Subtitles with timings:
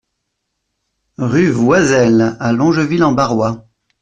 [1.19, 3.67] Rue Voiselle à Longeville-en-Barrois